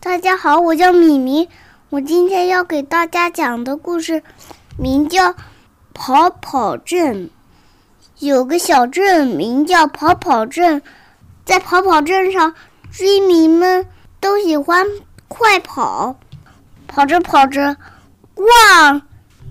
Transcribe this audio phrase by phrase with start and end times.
[0.00, 1.48] 大家好，我叫米米。
[1.90, 4.22] 我今天要给大家讲的故事
[4.76, 5.32] 名叫
[5.92, 7.26] 《跑跑镇》。
[8.20, 10.82] 有个小镇名叫跑跑镇，
[11.44, 12.54] 在跑跑镇上，
[12.92, 13.86] 居民们
[14.20, 14.86] 都喜欢
[15.26, 16.14] 快跑。
[16.86, 17.76] 跑着跑着，
[18.36, 19.02] 哇，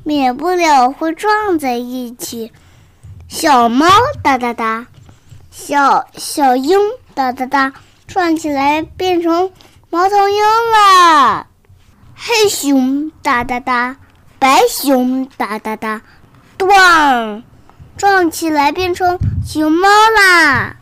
[0.05, 2.53] 免不了会撞在一起。
[3.27, 3.85] 小猫
[4.23, 4.87] 哒哒哒，
[5.51, 6.79] 小小鹰
[7.13, 7.73] 哒哒哒，
[8.07, 9.51] 撞起来变成
[9.89, 11.47] 猫头鹰了。
[12.13, 13.95] 黑熊哒哒哒，
[14.37, 16.01] 白熊哒哒哒，
[16.57, 17.43] 咣，
[17.95, 20.75] 撞起来变成熊猫啦。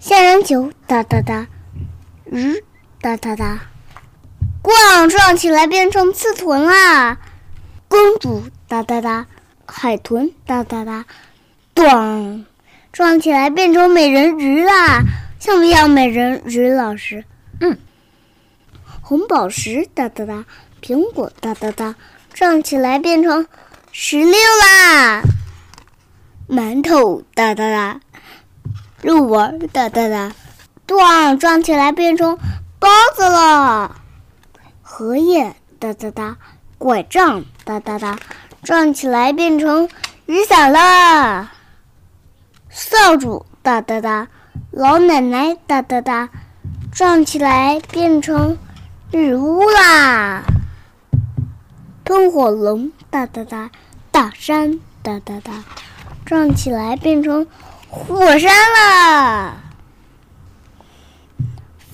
[0.00, 1.48] 仙人球哒哒哒，
[2.24, 2.64] 鱼
[3.02, 3.58] 哒哒哒，
[4.62, 7.18] 咣，撞起来变成刺豚啦。
[7.88, 9.26] 公主哒哒哒，
[9.66, 11.04] 海豚哒哒哒，
[11.74, 12.44] 咣，
[12.90, 15.02] 撞起来变成美人鱼啦。
[15.38, 17.24] 像不像美人鱼老师？
[17.60, 17.78] 嗯。
[19.02, 20.44] 红宝石哒哒哒，
[20.82, 21.94] 苹果哒哒哒，
[22.32, 23.46] 撞起来变成
[23.92, 25.22] 石榴啦。
[26.48, 28.00] 馒头哒哒哒，
[29.02, 30.32] 肉丸哒哒哒，
[30.86, 32.38] 撞撞起来变成
[32.78, 34.00] 包子了。
[34.82, 36.36] 荷叶哒哒哒，
[36.78, 38.18] 拐杖哒哒哒，
[38.62, 39.88] 撞起来变成
[40.26, 41.52] 雨伞了。
[42.70, 44.28] 扫帚哒哒哒，
[44.70, 46.28] 老奶奶哒哒哒，
[46.96, 48.56] 撞起来变成。
[49.12, 50.44] 日乌啦，
[52.04, 53.70] 喷火龙哒哒哒，
[54.10, 55.62] 大山哒哒哒，
[56.24, 57.46] 撞起来变成
[57.90, 59.56] 火山了。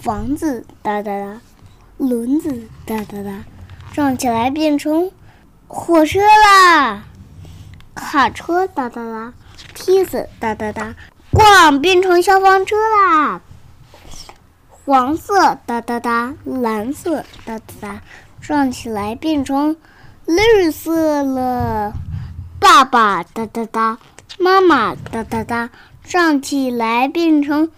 [0.00, 1.40] 房子哒哒哒，
[1.96, 3.42] 轮子哒哒哒，
[3.92, 5.10] 撞起来变成
[5.66, 7.02] 火车啦。
[7.96, 9.34] 卡车哒哒哒，
[9.74, 10.94] 梯子哒哒哒，
[11.32, 13.40] 咣变成消防车啦。
[14.84, 18.00] 黄色哒哒哒，蓝色哒哒哒，
[18.40, 19.76] 撞起来变成
[20.26, 21.92] 绿色了。
[22.58, 23.98] 爸爸哒哒哒，
[24.40, 25.70] 妈妈哒哒哒，
[26.02, 27.70] 撞起来变成，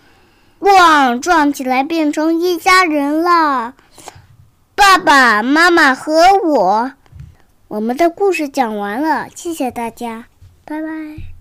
[0.61, 3.75] 哇，撞起来变成一家人了。
[4.75, 6.13] 爸爸妈妈和
[6.43, 6.93] 我，
[7.69, 10.25] 我们的故事讲完了，谢谢大家，
[10.65, 11.34] 拜拜。